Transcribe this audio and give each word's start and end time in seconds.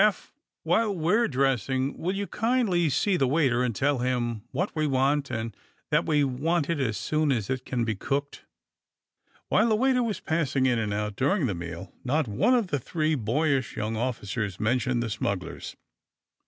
^^Eph, 0.01 0.31
while 0.63 0.95
we're 0.95 1.27
dress 1.27 1.69
ing 1.69 1.95
will 1.95 2.15
you 2.15 2.25
kindly 2.25 2.89
see 2.89 3.17
the 3.17 3.27
waiter 3.27 3.61
and 3.61 3.75
tell 3.75 3.99
him 3.99 4.41
what 4.49 4.75
we 4.75 4.87
want 4.87 5.29
and 5.29 5.55
that 5.91 6.07
we 6.07 6.23
want 6.23 6.71
it 6.71 6.79
as 6.79 6.97
soon 6.97 7.31
as 7.31 7.51
it 7.51 7.65
can 7.65 7.85
be 7.85 7.93
cooked!" 7.93 8.43
While 9.49 9.69
the 9.69 9.75
waiter 9.75 10.01
was 10.01 10.19
passing 10.19 10.65
in 10.65 10.79
and 10.79 10.91
out 10.91 11.15
dur 11.15 11.35
ing 11.35 11.45
the 11.45 11.53
meal 11.53 11.93
not 12.03 12.27
one 12.27 12.55
of 12.55 12.69
the 12.69 12.79
three 12.79 13.13
boyish 13.13 13.77
young 13.77 13.95
officers 13.95 14.59
mentioned 14.59 15.03
the 15.03 15.09
smugglers. 15.11 15.75